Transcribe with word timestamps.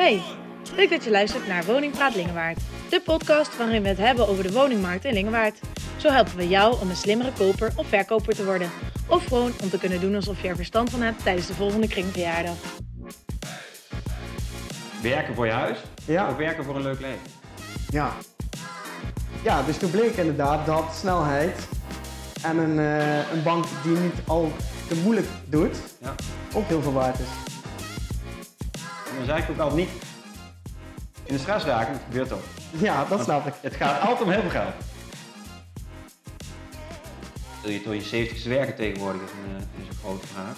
Hey, 0.00 0.22
leuk 0.76 0.90
dat 0.90 1.04
je 1.04 1.10
luistert 1.10 1.46
naar 1.46 1.64
Woningpraat 1.64 2.14
Lingewaard. 2.14 2.60
De 2.90 3.00
podcast 3.00 3.56
waarin 3.56 3.82
we 3.82 3.88
het 3.88 3.98
hebben 3.98 4.28
over 4.28 4.42
de 4.42 4.52
woningmarkt 4.52 5.04
in 5.04 5.12
Lingewaard. 5.12 5.60
Zo 5.96 6.08
helpen 6.08 6.36
we 6.36 6.48
jou 6.48 6.80
om 6.80 6.90
een 6.90 6.96
slimmere 6.96 7.32
koper 7.32 7.72
of 7.76 7.86
verkoper 7.86 8.34
te 8.34 8.44
worden. 8.44 8.70
Of 9.06 9.24
gewoon 9.24 9.52
om 9.62 9.70
te 9.70 9.78
kunnen 9.78 10.00
doen 10.00 10.14
alsof 10.14 10.42
je 10.42 10.48
er 10.48 10.56
verstand 10.56 10.90
van 10.90 11.02
hebt 11.02 11.22
tijdens 11.22 11.46
de 11.46 11.54
volgende 11.54 11.88
kringverjaardag. 11.88 12.54
Werken 15.02 15.34
voor 15.34 15.46
je 15.46 15.52
huis 15.52 15.78
Ja. 16.04 16.28
of 16.28 16.36
werken 16.36 16.64
voor 16.64 16.76
een 16.76 16.82
leuk 16.82 17.00
leven? 17.00 17.20
Ja. 17.88 18.12
Ja, 19.42 19.62
dus 19.62 19.76
toen 19.76 19.90
bleek 19.90 20.16
inderdaad 20.16 20.66
dat 20.66 20.94
snelheid 20.94 21.68
en 22.42 22.58
een, 22.58 22.78
eh, 22.78 23.32
een 23.32 23.42
bank 23.42 23.64
die 23.82 23.96
niet 23.96 24.14
al 24.26 24.52
te 24.88 24.94
moeilijk 24.96 25.26
doet, 25.44 25.76
Ja. 26.00 26.14
ook 26.54 26.68
heel 26.68 26.82
veel 26.82 26.92
waard 26.92 27.18
is. 27.18 27.59
Dan 29.20 29.28
zei 29.28 29.42
ik 29.42 29.50
ook 29.50 29.58
altijd 29.58 29.78
niet 29.78 29.90
in 31.24 31.34
de 31.34 31.38
stress 31.38 31.64
raken, 31.64 31.92
dat 31.92 32.02
gebeurt 32.02 32.32
ook. 32.32 32.42
Ja, 32.78 33.04
dat 33.04 33.22
snap 33.22 33.46
ik. 33.46 33.54
Het 33.60 33.74
gaat 33.74 34.00
altijd 34.00 34.22
om 34.22 34.30
heel 34.30 34.40
veel 34.40 34.50
geld. 34.50 34.74
Wil 37.62 37.70
je 37.70 37.82
tot 37.82 38.10
je 38.10 38.28
70ste 38.28 38.48
werken 38.48 38.74
tegenwoordig 38.74 39.22
is 39.22 39.30
een, 39.30 39.56
eh, 39.56 39.82
is 39.82 39.88
een 39.88 39.94
grote 39.94 40.26
vraag. 40.26 40.56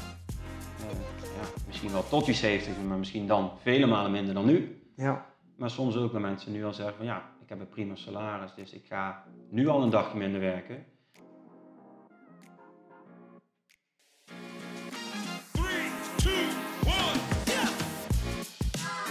Eh, 0.78 0.86
ja, 1.20 1.48
misschien 1.66 1.92
wel 1.92 2.08
tot 2.08 2.26
je 2.26 2.34
70ste, 2.34 2.80
maar 2.80 2.98
misschien 2.98 3.26
dan 3.26 3.52
vele 3.62 3.86
malen 3.86 4.10
minder 4.10 4.34
dan 4.34 4.46
nu. 4.46 4.82
Ja. 4.96 5.26
Maar 5.56 5.70
soms 5.70 5.96
ook 5.96 6.12
bij 6.12 6.20
mensen 6.20 6.52
nu 6.52 6.64
al 6.64 6.74
zeggen 6.74 6.96
van 6.96 7.06
ja, 7.06 7.22
ik 7.42 7.48
heb 7.48 7.60
een 7.60 7.68
prima 7.68 7.94
salaris, 7.94 8.54
dus 8.56 8.72
ik 8.72 8.84
ga 8.88 9.24
nu 9.50 9.68
al 9.68 9.82
een 9.82 9.90
dagje 9.90 10.18
minder 10.18 10.40
werken. 10.40 10.84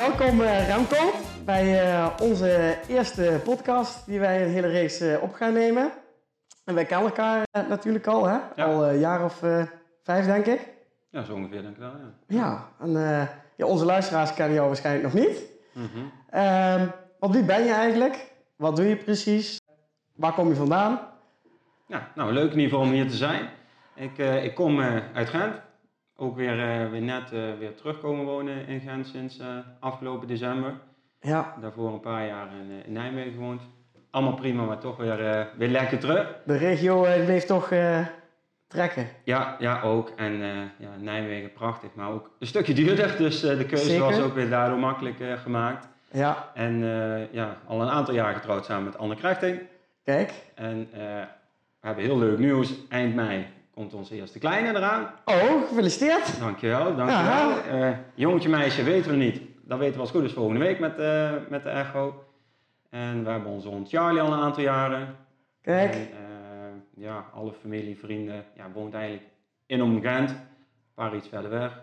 Welkom 0.01 0.41
eh, 0.41 0.67
Remco 0.67 1.11
bij 1.45 1.81
eh, 1.81 2.07
onze 2.21 2.77
eerste 2.88 3.41
podcast 3.44 4.05
die 4.05 4.19
wij 4.19 4.43
een 4.43 4.49
hele 4.49 4.67
reeks 4.67 4.99
eh, 4.99 5.21
op 5.21 5.33
gaan 5.33 5.53
nemen. 5.53 5.91
En 6.66 6.73
wij 6.75 6.85
kennen 6.85 7.08
elkaar 7.08 7.45
natuurlijk 7.67 8.08
al, 8.08 8.25
hè? 8.25 8.38
Ja. 8.55 8.66
Al 8.66 8.89
een 8.89 8.99
jaar 8.99 9.23
of 9.23 9.43
vijf 10.03 10.25
denk 10.25 10.45
ik. 10.45 10.69
Ja, 11.09 11.23
zo 11.23 11.33
ongeveer 11.33 11.61
denk 11.61 11.73
ik 11.73 11.80
wel, 11.80 11.91
ja. 11.97 12.13
Ja, 12.27 12.67
en 12.80 12.91
ja, 13.55 13.66
onze 13.66 13.85
luisteraars 13.85 14.33
kennen 14.33 14.55
jou 14.55 14.67
waarschijnlijk 14.67 15.13
nog 15.13 15.23
niet. 15.23 15.43
Ehm, 16.30 16.88
want 17.19 17.33
wie 17.33 17.43
ben 17.43 17.63
je 17.63 17.73
eigenlijk? 17.73 18.31
Wat 18.55 18.75
doe 18.75 18.86
je 18.86 18.95
precies? 18.95 19.59
Waar 20.15 20.33
kom 20.33 20.47
je 20.47 20.55
vandaan? 20.55 20.99
Ja, 21.88 22.11
nou 22.15 22.31
leuk 22.31 22.52
in 22.52 22.59
ieder 22.59 22.69
geval 22.69 22.86
om 22.86 22.91
hier 22.91 23.08
te 23.08 23.15
zijn. 23.15 23.49
Ik, 23.95 24.17
ik 24.17 24.55
kom 24.55 24.81
uit 25.13 25.30
Gent. 25.30 25.55
Ook 26.22 26.36
weer, 26.36 26.59
eh, 26.59 26.89
weer 26.89 27.02
net 27.02 27.31
eh, 27.31 27.39
weer 27.59 27.75
terugkomen 27.75 28.25
wonen 28.25 28.67
in 28.67 28.80
Gent 28.80 29.08
sinds 29.08 29.39
eh, 29.39 29.47
afgelopen 29.80 30.27
december. 30.27 30.73
Ja, 31.22 31.55
Daarvoor 31.61 31.94
een 31.94 32.00
paar 32.00 32.27
jaar 32.27 32.47
in, 32.61 32.86
in 32.86 32.94
Nijmegen 32.94 33.31
gewoond. 33.31 33.61
Allemaal 34.11 34.33
prima, 34.33 34.64
maar 34.64 34.80
toch 34.80 34.97
weer, 34.97 35.47
weer 35.58 35.67
lekker 35.67 35.99
terug. 35.99 36.36
de 36.45 36.58
regio 36.58 37.02
bleef 37.02 37.44
toch 37.44 37.72
trekken. 38.67 39.08
Ja, 39.23 39.55
ja 39.59 39.81
ook. 39.81 40.11
En 40.16 40.38
ja, 40.77 40.89
Nijmegen 40.99 41.53
prachtig, 41.53 41.89
maar 41.94 42.09
ook 42.09 42.30
een 42.39 42.47
stukje 42.47 42.73
duurder. 42.73 43.17
Dus 43.17 43.39
de 43.39 43.66
keuze 43.66 43.86
Zeker. 43.86 44.03
was 44.05 44.19
ook 44.19 44.33
weer 44.33 44.49
daardoor 44.49 44.80
makkelijk 44.80 45.17
gemaakt. 45.44 45.88
Ja, 46.11 46.52
En 46.53 46.80
ja, 47.31 47.58
al 47.67 47.81
een 47.81 47.89
aantal 47.89 48.14
jaar 48.14 48.33
getrouwd 48.33 48.66
samen 48.66 48.83
met 48.83 48.97
Anne 48.97 49.16
Krechting. 49.16 49.59
kijk. 50.03 50.33
En 50.55 50.88
we 50.92 51.88
hebben 51.88 52.03
heel 52.03 52.17
leuk 52.17 52.38
nieuws. 52.38 52.73
Eind 52.89 53.16
mei 53.16 53.47
komt 53.73 53.94
onze 53.94 54.16
eerste 54.16 54.39
kleine 54.39 54.69
eraan. 54.69 55.14
Oh, 55.25 55.67
gefeliciteerd. 55.67 56.39
Dankjewel, 56.39 56.95
dankjewel. 56.95 57.64
Eh 57.64 57.97
jongetje, 58.14 58.50
meisje 58.50 58.83
weten 58.83 59.11
we 59.11 59.17
niet. 59.17 59.41
Dat 59.64 59.80
weten 59.80 59.95
we 59.95 60.02
als 60.02 60.11
goed 60.11 60.23
is 60.23 60.33
volgende 60.33 60.59
week 60.59 60.80
met, 60.80 61.00
eh, 61.00 61.31
met 61.50 61.64
de 61.64 61.69
echo. 61.69 62.23
En 62.89 63.23
we 63.23 63.30
hebben 63.30 63.52
onze 63.52 63.67
hond 63.67 63.89
Charlie 63.89 64.22
al 64.22 64.33
een 64.33 64.39
aantal 64.39 64.64
jaren. 64.64 65.16
Kijk. 65.61 65.93
En, 65.93 66.02
eh, 66.02 67.04
ja, 67.04 67.26
alle 67.33 67.54
familie, 67.54 67.98
vrienden, 67.98 68.45
ja, 68.55 68.71
woont 68.73 68.93
eigenlijk 68.93 69.26
in 69.65 69.82
om 69.82 70.02
Gent. 70.02 70.30
Een 70.30 70.38
paar 70.95 71.15
iets 71.15 71.27
verder 71.27 71.49
weg. 71.52 71.82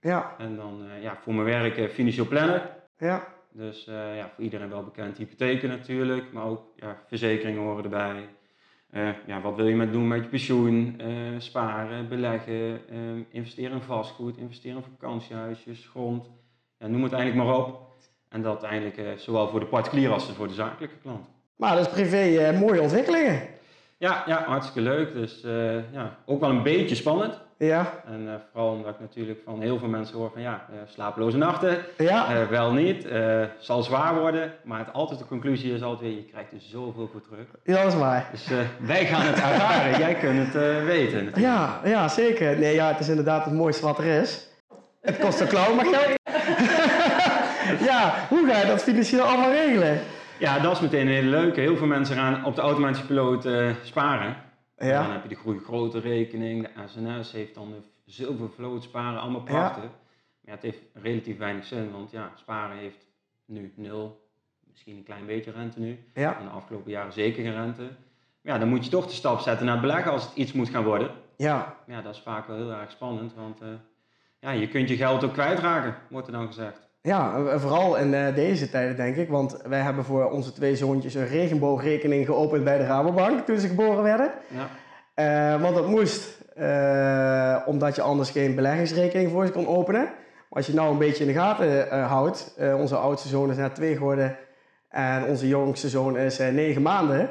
Ja, 0.00 0.34
En 0.38 0.56
dan 0.56 0.82
ja, 1.00 1.16
voor 1.22 1.34
mijn 1.34 1.46
werk 1.46 1.90
financieel 1.92 2.26
planner. 2.26 2.70
ja, 2.98 3.26
Dus 3.52 3.84
ja, 3.84 4.30
voor 4.34 4.44
iedereen 4.44 4.68
wel 4.68 4.84
bekend 4.84 5.16
hypotheken 5.16 5.68
natuurlijk, 5.68 6.32
maar 6.32 6.44
ook 6.44 6.62
ja, 6.76 6.96
verzekeringen 7.06 7.62
horen 7.62 7.84
erbij. 7.84 8.28
Eh, 8.96 9.08
ja, 9.26 9.40
wat 9.40 9.56
wil 9.56 9.66
je 9.66 9.74
met 9.74 9.92
doen 9.92 10.08
met 10.08 10.22
je 10.22 10.28
pensioen? 10.28 10.94
Eh, 10.98 11.08
sparen, 11.38 12.08
beleggen, 12.08 12.88
eh, 12.88 12.98
investeren 13.30 13.72
in 13.72 13.80
vastgoed, 13.80 14.36
investeren 14.36 14.76
in 14.76 14.82
vakantiehuisjes, 14.82 15.86
grond. 15.90 16.30
Ja, 16.78 16.86
noem 16.86 17.02
het 17.02 17.12
eigenlijk 17.12 17.44
maar 17.44 17.56
op. 17.58 17.94
En 18.28 18.42
dat 18.42 18.62
eigenlijk 18.62 18.96
eh, 18.96 19.04
zowel 19.16 19.48
voor 19.48 19.60
de 19.60 19.66
particulier 19.66 20.10
als 20.12 20.32
voor 20.32 20.48
de 20.48 20.54
zakelijke 20.54 20.96
klant. 21.02 21.26
maar 21.56 21.76
dat 21.76 21.86
is 21.86 21.92
privé 21.92 22.52
mooie 22.52 22.80
ontwikkelingen. 22.80 23.42
Ja, 23.98 24.22
ja, 24.26 24.44
hartstikke 24.46 24.80
leuk. 24.90 25.12
Dus 25.12 25.42
eh, 25.42 25.92
ja, 25.92 26.16
ook 26.24 26.40
wel 26.40 26.50
een 26.50 26.62
beetje 26.62 26.94
spannend. 26.94 27.44
Ja, 27.58 27.92
En 28.06 28.28
eh, 28.28 28.34
vooral 28.52 28.72
omdat 28.72 28.94
ik 28.94 29.00
natuurlijk 29.00 29.40
van 29.44 29.60
heel 29.60 29.78
veel 29.78 29.88
mensen 29.88 30.16
hoor 30.16 30.30
van 30.32 30.42
ja, 30.42 30.66
eh, 30.70 30.78
slapeloze 30.86 31.36
nachten. 31.36 31.78
ja, 31.98 32.48
wel 32.48 32.72
niet, 32.72 33.08
zal 33.58 33.82
zwaar 33.82 34.20
worden, 34.20 34.52
maar 34.64 34.78
het, 34.78 34.92
altijd 34.92 35.18
de 35.18 35.26
conclusie 35.26 35.74
is 35.74 35.82
altijd 35.82 36.00
weer, 36.00 36.16
je 36.18 36.24
krijgt 36.24 36.52
er 36.52 36.60
zoveel 36.60 37.08
voor 37.12 37.20
terug. 37.20 37.46
ja, 37.64 37.82
dat 37.82 37.92
is 37.92 37.98
waar. 37.98 38.28
Dus 38.30 38.48
wij 38.78 39.06
gaan 39.06 39.26
het 39.26 39.36
ervaren, 39.36 39.98
jij 40.06 40.14
kunt 40.14 40.38
het 40.38 40.84
weten. 40.84 41.24
natuurlijk. 41.24 41.36
Ja, 41.36 41.80
ja, 41.84 42.08
zeker. 42.08 42.58
Nee, 42.58 42.74
ja, 42.74 42.88
het 42.88 43.00
is 43.00 43.08
inderdaad 43.08 43.44
het 43.44 43.54
mooiste 43.54 43.84
wat 43.84 43.98
er 43.98 44.20
is. 44.20 44.48
Het 45.00 45.18
kost 45.18 45.40
een 45.40 45.48
klauw, 45.48 45.74
maar 45.74 45.86
geld. 45.86 46.14
ja, 47.90 48.14
hoe 48.28 48.48
ga 48.48 48.58
je 48.58 48.66
dat 48.66 48.82
financieel 48.82 49.24
allemaal 49.24 49.50
regelen? 49.50 50.00
Ja, 50.38 50.58
dat 50.58 50.72
is 50.72 50.80
meteen 50.80 51.00
een 51.00 51.12
hele 51.12 51.28
leuke. 51.28 51.60
Heel 51.60 51.76
veel 51.76 51.86
mensen 51.86 52.16
gaan 52.16 52.44
op 52.44 52.54
de 52.54 52.60
automatische 52.60 53.06
piloot 53.06 53.44
eh, 53.44 53.70
sparen. 53.82 54.26
En 54.76 54.88
dan 54.88 54.88
Ja, 54.88 55.12
heb 55.12 55.22
je 55.22 55.28
de 55.28 55.34
groei 55.34 55.58
grote 55.58 55.98
rekening, 56.00 56.62
de 56.62 56.70
SNS 56.86 57.32
heeft 57.32 57.54
dan 57.54 57.68
de 57.70 57.82
zilvervloot 58.04 58.82
sparen, 58.82 59.20
allemaal 59.20 59.40
prachtig. 59.42 59.82
Maar 59.82 59.90
ja, 60.40 60.50
het 60.50 60.62
heeft 60.62 60.80
relatief 60.92 61.38
weinig 61.38 61.64
zin, 61.64 61.90
want 61.90 62.10
ja, 62.10 62.30
sparen 62.34 62.76
heeft 62.76 63.06
nu 63.44 63.72
nul, 63.76 64.28
misschien 64.70 64.96
een 64.96 65.02
klein 65.02 65.26
beetje 65.26 65.50
rente 65.50 65.80
nu. 65.80 65.98
ja, 66.14 66.38
En 66.38 66.44
de 66.44 66.50
afgelopen 66.50 66.90
jaren 66.90 67.12
zeker 67.12 67.42
geen 67.44 67.54
rente. 67.54 67.82
Maar 67.82 68.52
ja, 68.54 68.58
dan 68.58 68.68
moet 68.68 68.84
je 68.84 68.90
toch 68.90 69.06
de 69.06 69.12
stap 69.12 69.40
zetten 69.40 69.64
naar 69.66 69.74
het 69.74 69.84
beleggen 69.86 70.12
als 70.12 70.24
het 70.24 70.34
iets 70.36 70.52
moet 70.52 70.68
gaan 70.68 70.84
worden. 70.84 71.10
ja, 71.36 71.76
Ja, 71.86 72.02
dat 72.02 72.14
is 72.14 72.20
vaak 72.20 72.46
wel 72.46 72.56
heel 72.56 72.72
erg 72.72 72.90
spannend, 72.90 73.34
want 73.34 73.60
eh, 73.60 73.68
ja, 74.40 74.50
je 74.50 74.68
kunt 74.68 74.88
je 74.88 74.96
geld 74.96 75.24
ook 75.24 75.32
kwijtraken, 75.32 75.94
wordt 76.10 76.26
er 76.26 76.32
dan 76.32 76.46
gezegd. 76.46 76.85
Ja, 77.06 77.34
en 77.50 77.60
vooral 77.60 77.96
in 77.96 78.14
eh, 78.14 78.34
deze 78.34 78.70
tijden 78.70 78.96
denk 78.96 79.16
ik. 79.16 79.28
Want 79.28 79.60
wij 79.68 79.80
hebben 79.80 80.04
voor 80.04 80.30
onze 80.30 80.52
twee 80.52 80.76
zoontjes 80.76 81.14
een 81.14 81.26
regenboogrekening 81.26 82.26
geopend 82.26 82.64
bij 82.64 82.78
de 82.78 82.86
Rabobank 82.86 83.46
toen 83.46 83.58
ze 83.58 83.68
geboren 83.68 84.02
werden. 84.02 84.30
Ja, 84.48 84.68
Eh, 85.14 85.60
want 85.60 85.74
dat 85.74 85.88
moest, 85.88 86.40
eh, 86.54 87.56
omdat 87.66 87.94
je 87.96 88.02
anders 88.02 88.30
geen 88.30 88.54
beleggingsrekening 88.54 89.30
voor 89.30 89.46
ze 89.46 89.52
kon 89.52 89.66
openen. 89.66 90.02
Maar 90.02 90.12
als 90.48 90.66
je 90.66 90.74
nou 90.74 90.90
een 90.92 90.98
beetje 90.98 91.24
in 91.24 91.32
de 91.32 91.38
gaten 91.38 91.90
eh, 91.90 92.06
houdt, 92.10 92.54
eh, 92.58 92.78
onze 92.78 92.96
oudste 92.96 93.28
zoon 93.28 93.50
is 93.50 93.56
net 93.56 93.74
twee 93.74 93.96
geworden 93.96 94.36
en 94.88 95.24
onze 95.24 95.48
jongste 95.48 95.88
zoon 95.88 96.18
is 96.18 96.38
eh, 96.38 96.48
negen 96.48 96.82
maanden. 96.82 97.30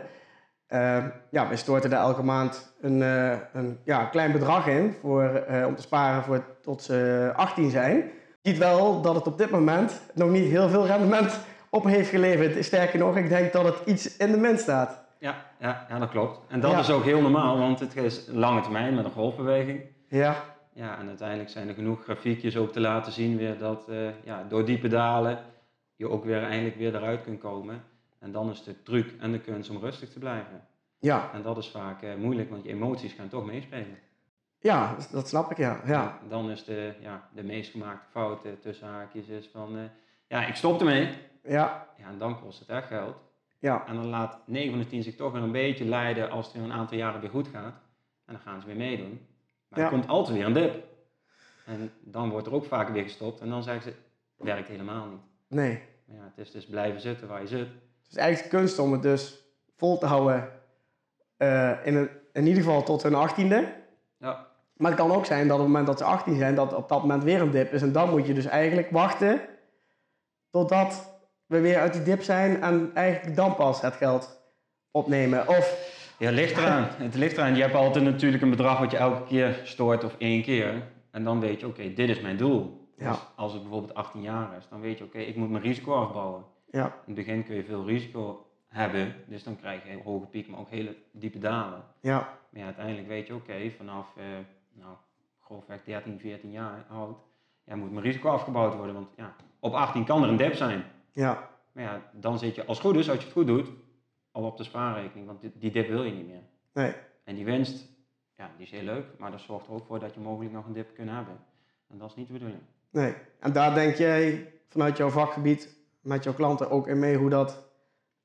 Eh, 0.67 1.03
ja, 1.31 1.49
we 1.49 1.55
storten 1.55 1.89
daar 1.89 2.01
elke 2.01 2.23
maand 2.23 2.75
een, 2.81 3.01
eh, 3.01 3.31
een 3.53 3.79
ja, 3.83 4.05
klein 4.05 4.31
bedrag 4.31 4.67
in 4.67 4.95
voor, 5.01 5.23
eh, 5.23 5.65
om 5.65 5.75
te 5.75 5.81
sparen 5.81 6.23
voor, 6.23 6.43
tot 6.61 6.81
ze 6.83 7.31
18 7.35 7.69
zijn. 7.69 8.03
Ziet 8.45 8.57
wel 8.57 9.01
dat 9.01 9.15
het 9.15 9.27
op 9.27 9.37
dit 9.37 9.49
moment 9.49 10.01
nog 10.13 10.29
niet 10.29 10.49
heel 10.49 10.69
veel 10.69 10.85
rendement 10.85 11.39
op 11.69 11.83
heeft 11.85 12.09
geleverd. 12.09 12.65
Sterker 12.65 12.99
nog, 12.99 13.17
ik 13.17 13.29
denk 13.29 13.53
dat 13.53 13.63
het 13.65 13.75
iets 13.85 14.17
in 14.17 14.31
de 14.31 14.37
min 14.37 14.57
staat. 14.57 15.03
ja, 15.19 15.45
ja, 15.59 15.85
ja 15.89 15.99
dat 15.99 16.09
klopt. 16.09 16.39
En 16.47 16.59
dat 16.59 16.71
Ja. 16.71 16.79
is 16.79 16.89
ook 16.91 17.03
heel 17.03 17.21
normaal, 17.21 17.57
want 17.57 17.79
het 17.79 17.95
is 17.95 18.25
lange 18.31 18.61
termijn 18.61 18.95
met 18.95 19.05
een 19.05 19.11
golfbeweging. 19.11 19.81
Ja, 20.07 20.35
Ja, 20.73 20.97
en 20.99 21.07
uiteindelijk 21.07 21.49
zijn 21.49 21.67
er 21.67 21.73
genoeg 21.73 22.03
grafiekjes 22.03 22.57
ook 22.57 22.71
te 22.71 22.79
laten 22.79 23.11
zien 23.11 23.37
weer 23.37 23.57
dat 23.57 23.89
eh, 23.89 23.97
ja, 24.23 24.43
door 24.49 24.65
diepe 24.65 24.87
dalen 24.87 25.39
je 25.95 26.09
ook 26.09 26.25
weer 26.25 26.43
eindelijk 26.43 26.75
weer 26.77 26.95
eruit 26.95 27.23
kunt 27.23 27.39
komen. 27.39 27.83
En 28.19 28.31
dan 28.31 28.49
is 28.49 28.63
de 28.63 28.81
truc 28.83 29.13
en 29.19 29.31
de 29.31 29.39
kunst 29.39 29.69
om 29.69 29.77
rustig 29.79 30.09
te 30.09 30.19
blijven. 30.19 30.61
ja, 30.99 31.29
En 31.33 31.41
dat 31.41 31.57
is 31.57 31.67
vaak 31.67 32.01
eh, 32.01 32.09
moeilijk, 32.15 32.49
want 32.49 32.63
je 32.63 32.69
emoties 32.69 33.13
gaan 33.13 33.27
toch 33.27 33.45
meespelen. 33.45 33.97
Ja 34.65 34.95
dat 35.11 35.27
snap 35.27 35.51
ik, 35.51 35.57
ja. 35.57 35.81
ja. 35.85 36.19
Dan 36.29 36.49
is 36.51 36.63
de, 36.63 36.93
ja, 37.01 37.29
de 37.33 37.43
meest 37.43 37.71
gemaakte 37.71 38.09
fout 38.11 38.45
eh, 38.45 38.51
tussen 38.61 38.87
haakjes 38.87 39.27
is 39.27 39.49
van, 39.53 39.77
eh, 39.77 39.83
ja, 40.27 40.45
ik 40.45 40.55
stop 40.55 40.79
ermee. 40.79 41.09
Ja, 41.43 41.87
Ja, 41.97 42.07
en 42.07 42.17
dan 42.17 42.39
kost 42.41 42.59
het 42.59 42.69
echt 42.69 42.87
geld. 42.87 43.15
ja, 43.59 43.87
En 43.87 43.95
dan 43.95 44.07
laat 44.07 44.37
9 44.45 44.69
van 44.69 44.79
de 44.79 44.87
10 44.87 45.03
zich 45.03 45.15
toch 45.15 45.31
weer 45.31 45.41
een 45.41 45.51
beetje 45.51 45.85
leiden 45.85 46.29
als 46.29 46.45
het 46.47 46.55
in 46.55 46.63
een 46.63 46.71
aantal 46.71 46.97
jaren 46.97 47.21
weer 47.21 47.29
goed 47.29 47.47
gaat. 47.47 47.73
En 48.25 48.33
dan 48.33 48.39
gaan 48.39 48.61
ze 48.61 48.67
weer 48.67 48.75
meedoen. 48.75 49.27
Maar 49.67 49.79
Ja. 49.79 49.85
er 49.85 49.91
komt 49.91 50.07
altijd 50.07 50.37
weer 50.37 50.45
een 50.45 50.53
dip. 50.53 50.83
En 51.65 51.91
dan 52.01 52.29
wordt 52.29 52.47
er 52.47 52.53
ook 52.53 52.65
vaak 52.65 52.89
weer 52.89 53.03
gestopt. 53.03 53.39
En 53.41 53.49
dan 53.49 53.63
zeggen 53.63 53.83
ze, 53.83 53.89
het 54.37 54.45
werkt 54.47 54.67
helemaal 54.67 55.05
niet. 55.07 55.21
nee. 55.47 55.81
Ja, 56.07 56.23
het 56.35 56.37
is 56.45 56.51
dus 56.51 56.65
blijven 56.65 57.01
zitten 57.01 57.27
waar 57.27 57.41
je 57.41 57.47
zit. 57.47 57.67
Het 57.67 58.11
is 58.11 58.15
eigenlijk 58.17 58.49
kunst 58.49 58.79
om 58.79 58.91
het 58.91 59.01
dus 59.01 59.41
vol 59.75 59.97
te 59.97 60.05
houden, 60.05 60.51
eh, 61.37 61.85
in, 61.85 61.95
een- 61.95 62.09
in 62.33 62.47
ieder 62.47 62.63
geval 62.63 62.83
tot 62.83 63.03
hun 63.03 63.15
achttiende. 63.15 63.73
Ja, 64.17 64.47
Maar 64.75 64.91
het 64.91 64.99
kan 64.99 65.11
ook 65.11 65.25
zijn 65.25 65.47
dat 65.47 65.57
op 65.57 65.63
het 65.63 65.67
moment 65.67 65.87
dat 65.87 65.97
ze 65.97 66.03
18 66.03 66.37
zijn, 66.37 66.55
dat 66.55 66.73
op 66.73 66.89
dat 66.89 67.01
moment 67.01 67.23
weer 67.23 67.41
een 67.41 67.51
dip 67.51 67.73
is. 67.73 67.81
En 67.81 67.91
dan 67.91 68.09
moet 68.09 68.27
je 68.27 68.33
dus 68.33 68.45
eigenlijk 68.45 68.89
wachten 68.91 69.41
totdat 70.49 71.13
we 71.45 71.59
weer 71.59 71.79
uit 71.79 71.93
die 71.93 72.03
dip 72.03 72.21
zijn 72.21 72.61
en 72.61 72.91
eigenlijk 72.93 73.35
dan 73.35 73.55
pas 73.55 73.81
het 73.81 73.93
geld 73.95 74.41
opnemen? 74.91 75.47
Of, 75.47 75.93
Ja, 76.17 76.25
het 76.25 76.35
ligt 76.35 76.57
eraan. 76.57 76.87
Het 76.97 77.15
ligt 77.15 77.37
eraan. 77.37 77.55
Je 77.55 77.61
hebt 77.61 77.73
altijd 77.75 78.03
natuurlijk 78.03 78.43
een 78.43 78.49
bedrag 78.49 78.79
wat 78.79 78.91
je 78.91 78.97
elke 78.97 79.23
keer 79.23 79.59
stort 79.63 80.03
of 80.03 80.15
één 80.17 80.41
keer. 80.41 80.83
En 81.11 81.23
dan 81.23 81.39
weet 81.39 81.59
je, 81.59 81.67
oké, 81.67 81.93
dit 81.93 82.09
is 82.09 82.21
mijn 82.21 82.37
doel. 82.37 82.89
Ja. 82.97 83.09
Dus 83.09 83.19
als 83.35 83.53
het 83.53 83.61
bijvoorbeeld 83.61 83.93
18 83.93 84.21
jaar 84.21 84.57
is, 84.57 84.67
dan 84.69 84.81
weet 84.81 84.97
je, 84.97 85.03
oké, 85.03 85.17
ik 85.17 85.35
moet 85.35 85.49
mijn 85.49 85.63
risico 85.63 85.93
afbouwen. 85.93 86.43
ja, 86.71 86.85
In 86.85 86.91
het 87.05 87.25
begin 87.25 87.45
kun 87.45 87.55
je 87.55 87.63
veel 87.63 87.85
risico 87.85 88.45
hebben, 88.67 89.15
dus 89.27 89.43
dan 89.43 89.57
krijg 89.59 89.83
je 89.83 89.91
een 89.91 90.01
hoge 90.03 90.25
piek, 90.25 90.47
maar 90.47 90.59
ook 90.59 90.69
hele 90.69 90.95
diepe 91.11 91.39
dalen. 91.39 91.83
ja, 92.01 92.37
Maar 92.49 92.59
ja, 92.61 92.65
uiteindelijk 92.65 93.07
weet 93.07 93.27
je, 93.27 93.33
oké, 93.33 93.53
vanaf, 93.77 94.05
eh, 94.17 94.23
nou, 94.75 94.95
grofweg 95.39 95.83
13, 95.83 96.19
14 96.19 96.51
jaar 96.51 96.85
oud, 96.89 97.17
ja, 97.63 97.75
moet 97.75 97.91
mijn 97.91 98.03
risico 98.05 98.29
afgebouwd 98.29 98.75
worden. 98.75 98.93
Want 98.95 99.07
ja, 99.15 99.35
op 99.59 99.73
18 99.73 100.05
kan 100.05 100.23
er 100.23 100.29
een 100.29 100.37
dip 100.37 100.53
zijn. 100.55 100.83
ja, 101.11 101.49
Maar 101.71 101.83
ja, 101.83 102.01
dan 102.13 102.39
zit 102.39 102.55
je, 102.55 102.65
als 102.65 102.77
het 102.77 102.87
goed 102.87 102.95
is, 102.95 103.09
als 103.09 103.17
je 103.17 103.23
het 103.23 103.33
goed 103.33 103.47
doet, 103.47 103.69
al 104.31 104.43
op 104.43 104.57
de 104.57 104.63
spaarrekening. 104.63 105.27
Want 105.27 105.41
die, 105.41 105.51
die 105.55 105.71
dip 105.71 105.87
wil 105.87 106.03
je 106.03 106.11
niet 106.11 106.27
meer. 106.27 106.41
nee, 106.73 106.93
En 107.23 107.35
die 107.35 107.45
winst, 107.45 107.85
ja, 108.37 108.49
die 108.57 108.65
is 108.65 108.71
heel 108.71 108.83
leuk, 108.83 109.05
maar 109.17 109.31
dat 109.31 109.39
zorgt 109.41 109.67
er 109.67 109.73
ook 109.73 109.85
voor 109.85 109.99
dat 109.99 110.13
je 110.13 110.19
mogelijk 110.19 110.53
nog 110.53 110.65
een 110.65 110.73
dip 110.73 110.93
kunt 110.95 111.09
hebben. 111.09 111.37
En 111.89 111.97
dat 111.97 112.09
is 112.09 112.15
niet 112.15 112.27
de 112.27 112.33
bedoeling. 112.33 112.61
nee. 112.89 113.15
En 113.39 113.53
daar 113.53 113.73
denk 113.73 113.95
jij 113.95 114.51
vanuit 114.67 114.97
jouw 114.97 115.09
vakgebied 115.09 115.77
met 116.01 116.23
jouw 116.23 116.33
klanten 116.33 116.69
ook 116.69 116.87
in 116.87 116.99
mee 116.99 117.17
hoe 117.17 117.29
dat 117.29 117.67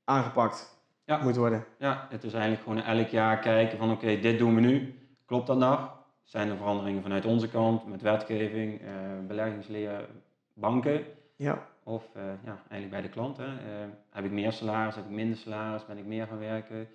aangepakt 0.04 0.78
Ja. 1.04 1.22
moet 1.22 1.36
worden? 1.36 1.64
Ja, 1.78 2.06
het 2.10 2.24
is 2.24 2.32
eigenlijk 2.32 2.62
gewoon 2.62 2.82
elk 2.82 3.08
jaar 3.08 3.38
kijken 3.38 3.78
van 3.78 3.90
oké, 3.90 4.20
dit 4.20 4.38
doen 4.38 4.54
we 4.54 4.60
nu. 4.60 4.98
Klopt 5.26 5.46
dat 5.46 5.58
nog? 5.58 5.98
Zijn 6.24 6.50
er 6.50 6.56
veranderingen 6.56 7.02
vanuit 7.02 7.24
onze 7.24 7.48
kant 7.48 7.86
met 7.86 8.02
wetgeving, 8.02 8.80
eh, 8.80 8.86
beleggingsleer, 9.26 10.08
banken? 10.54 11.04
Ja, 11.36 11.66
Of 11.82 12.04
eh, 12.14 12.22
ja, 12.44 12.62
eigenlijk 12.68 12.90
bij 12.90 13.02
de 13.02 13.08
klant. 13.08 13.36
Hè. 13.36 13.44
Eh, 13.44 13.88
heb 14.10 14.24
ik 14.24 14.30
meer 14.30 14.52
salaris, 14.52 14.94
heb 14.94 15.04
ik 15.04 15.10
minder 15.10 15.36
salaris, 15.36 15.86
ben 15.86 15.98
ik 15.98 16.06
meer 16.06 16.26
gaan 16.26 16.38
werken? 16.38 16.88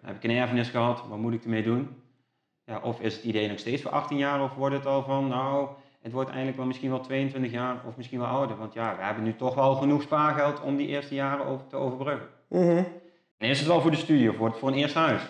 Heb 0.00 0.16
ik 0.16 0.24
een 0.24 0.36
erfenis 0.36 0.68
gehad, 0.68 1.04
wat 1.08 1.18
moet 1.18 1.32
ik 1.32 1.44
ermee 1.44 1.62
doen? 1.62 2.02
Ja, 2.64 2.80
of 2.82 3.00
is 3.00 3.14
het 3.14 3.24
idee 3.24 3.48
nog 3.48 3.58
steeds 3.58 3.82
voor 3.82 3.90
18 3.90 4.16
jaar 4.18 4.42
of 4.42 4.54
wordt 4.54 4.74
het 4.74 4.86
al 4.86 5.02
van 5.02 5.28
nou, 5.28 5.68
het 6.00 6.12
wordt 6.12 6.28
eigenlijk 6.28 6.56
wel 6.58 6.66
misschien 6.66 6.90
wel 6.90 7.00
22 7.00 7.52
jaar 7.52 7.82
of 7.86 7.96
misschien 7.96 8.18
wel 8.18 8.28
ouder. 8.28 8.56
Want 8.56 8.72
ja, 8.74 8.96
we 8.96 9.02
hebben 9.02 9.24
nu 9.24 9.34
toch 9.36 9.54
wel 9.54 9.74
genoeg 9.74 10.02
spaargeld 10.02 10.60
om 10.60 10.76
die 10.76 10.86
eerste 10.88 11.14
jaren 11.14 11.46
over 11.46 11.66
te 11.66 11.76
overbruggen. 11.76 12.28
Mhm. 12.48 12.82
En 13.38 13.48
is 13.48 13.58
het 13.58 13.68
wel 13.68 13.80
voor 13.80 13.90
de 13.90 13.96
studie 13.96 14.30
of 14.30 14.36
wordt 14.36 14.54
het 14.54 14.62
voor 14.62 14.72
een 14.72 14.78
eerste 14.78 14.98
huis? 14.98 15.22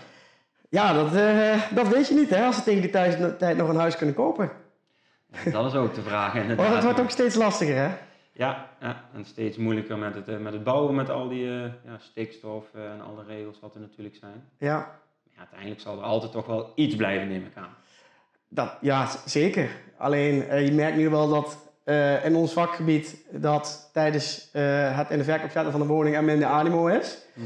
Ja 0.75 0.93
dat, 0.93 1.15
eh, 1.15 1.63
dat 1.75 1.89
weet 1.89 2.09
je 2.09 2.15
niet 2.15 2.31
hè, 2.31 2.45
als 2.47 2.57
ze 2.57 2.63
tegen 2.63 2.81
die 2.83 2.91
tijd, 2.91 3.39
tijd 3.39 3.57
nog 3.57 3.69
een 3.69 3.77
huis 3.77 3.97
kunnen 3.97 4.15
kopen. 4.15 4.51
Dat 5.53 5.67
is 5.67 5.75
ook 5.75 5.95
de 5.95 6.03
vraag 6.03 6.33
Maar 6.33 6.43
inderdaad. 6.43 6.75
het 6.75 6.85
wordt 6.85 7.01
ook 7.01 7.11
steeds 7.11 7.35
lastiger 7.35 7.77
hè? 7.77 7.89
Ja, 8.33 8.69
ja, 8.81 9.05
en 9.15 9.25
steeds 9.25 9.57
moeilijker 9.57 9.99
met 9.99 10.15
het, 10.15 10.29
eh, 10.29 10.37
met 10.37 10.53
het 10.53 10.65
bouwen, 10.65 10.95
met 10.95 11.11
al 11.11 11.29
die 11.29 11.47
eh, 11.49 11.61
ja, 11.63 11.99
stikstof 11.99 12.65
eh, 12.75 12.93
en 12.93 13.01
alle 13.01 13.25
regels 13.27 13.61
wat 13.61 13.75
er 13.75 13.81
natuurlijk 13.81 14.17
zijn. 14.17 14.49
Ja, 14.59 14.77
Maar 14.77 14.89
ja, 15.33 15.39
uiteindelijk 15.39 15.81
zal 15.81 15.99
er 15.99 16.05
altijd 16.05 16.33
toch 16.33 16.47
wel 16.47 16.73
iets 16.75 16.97
blijven, 16.97 17.29
neem 17.29 17.45
ik 17.45 17.57
aan. 17.57 17.75
dat, 18.49 18.77
ja 18.81 19.09
zeker. 19.25 19.71
Alleen 19.99 20.65
je 20.65 20.73
merkt 20.73 20.97
nu 20.97 21.09
wel 21.09 21.29
dat 21.29 21.59
in 22.25 22.37
ons 22.37 22.53
vakgebied 22.53 23.25
dat 23.31 23.91
tijdens 23.93 24.49
het 24.93 25.11
in 25.11 25.19
de 25.19 25.25
verkoop 25.25 25.51
zetten 25.51 25.73
van 25.73 25.81
de 25.81 25.87
woning 25.87 26.17
er 26.17 26.25
minder 26.25 26.49
animo 26.49 26.87
is. 26.87 27.19
Eh, 27.35 27.43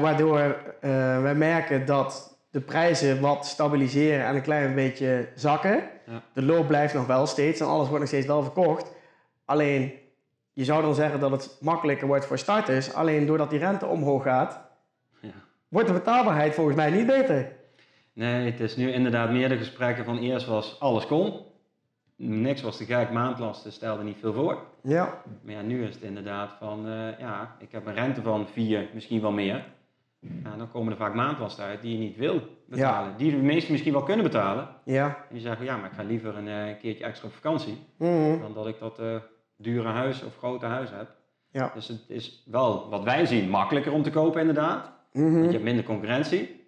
waardoor 0.00 0.38
eh, 0.38 1.22
wij 1.22 1.34
merken 1.34 1.86
dat 1.86 2.38
de 2.50 2.60
prijzen 2.60 3.20
wat 3.20 3.46
stabiliseren 3.46 4.26
en 4.26 4.34
een 4.34 4.42
klein 4.42 4.74
beetje 4.74 5.28
zakken. 5.34 5.82
Ja. 6.06 6.22
De 6.32 6.42
loop 6.42 6.66
blijft 6.66 6.94
nog 6.94 7.06
wel 7.06 7.26
steeds 7.26 7.60
en 7.60 7.66
alles 7.66 7.84
wordt 7.84 7.98
nog 8.00 8.08
steeds 8.08 8.26
wel 8.26 8.42
verkocht. 8.42 8.92
Alleen, 9.44 9.92
je 10.52 10.64
zou 10.64 10.82
dan 10.82 10.94
zeggen 10.94 11.20
dat 11.20 11.30
het 11.30 11.56
makkelijker 11.60 12.06
wordt 12.06 12.26
voor 12.26 12.38
starters. 12.38 12.94
Alleen 12.94 13.26
doordat 13.26 13.50
die 13.50 13.58
rente 13.58 13.86
omhoog 13.86 14.22
gaat, 14.22 14.60
Ja. 15.20 15.28
wordt 15.68 15.88
de 15.88 15.94
betaalbaarheid 15.94 16.54
volgens 16.54 16.76
mij 16.76 16.90
niet 16.90 17.06
beter. 17.06 17.52
Nee, 18.12 18.50
het 18.50 18.60
is 18.60 18.76
nu 18.76 18.92
inderdaad 18.92 19.30
meer 19.30 19.48
de 19.48 19.56
gesprekken 19.56 20.04
van 20.04 20.18
eerst 20.18 20.46
was 20.46 20.80
alles 20.80 21.06
kon. 21.06 21.48
Niks 22.22 22.62
was 22.62 22.76
te 22.76 22.84
gek, 22.84 23.10
maandlasten 23.10 23.72
stelde 23.72 24.02
niet 24.02 24.18
veel 24.20 24.32
voor. 24.32 24.62
Ja, 24.82 25.22
Maar 25.42 25.54
ja, 25.54 25.62
nu 25.62 25.84
is 25.84 25.94
het 25.94 26.02
inderdaad 26.02 26.52
van, 26.58 26.86
eh, 26.86 27.18
ja, 27.18 27.56
ik 27.58 27.72
heb 27.72 27.86
een 27.86 27.94
rente 27.94 28.22
van 28.22 28.46
4, 28.46 28.88
misschien 28.94 29.20
wel 29.20 29.32
meer. 29.32 29.64
Ja, 30.44 30.56
dan 30.56 30.70
komen 30.70 30.92
er 30.92 30.98
vaak 30.98 31.14
maandlasten 31.14 31.64
uit 31.64 31.80
die 31.82 31.92
je 31.92 31.98
niet 31.98 32.16
wil 32.16 32.40
betalen. 32.66 33.16
Die 33.16 33.30
de 33.30 33.36
meesten 33.36 33.72
misschien 33.72 33.92
wel 33.92 34.02
kunnen 34.02 34.24
betalen. 34.24 34.68
ja. 34.84 35.06
En 35.06 35.26
die 35.34 35.40
zeggen, 35.40 35.64
ja, 35.64 35.76
maar 35.76 35.90
ik 35.90 35.96
ga 35.96 36.02
liever 36.02 36.36
een 36.36 36.48
eh, 36.48 36.78
keertje 36.80 37.04
extra 37.04 37.28
op 37.28 37.34
vakantie. 37.34 37.78
Mhm. 37.96 38.40
dan 38.40 38.54
dat 38.54 38.66
ik 38.66 38.78
dat 38.78 38.98
eh, 38.98 39.16
dure 39.56 39.88
huis 39.88 40.22
of 40.22 40.36
grote 40.36 40.66
huis 40.66 40.90
heb. 40.90 41.10
Ja. 41.50 41.70
Dus 41.74 41.88
het 41.88 42.04
is 42.08 42.42
wel, 42.46 42.88
wat 42.88 43.02
wij 43.04 43.26
zien, 43.26 43.50
makkelijker 43.50 43.92
om 43.92 44.02
te 44.02 44.10
kopen 44.10 44.40
inderdaad. 44.40 44.90
Mhm. 45.12 45.32
Want 45.32 45.44
je 45.44 45.50
hebt 45.50 45.62
minder 45.64 45.84
concurrentie. 45.84 46.64